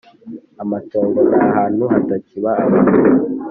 [0.63, 2.97] amatongo nahantu hatakiba abantu.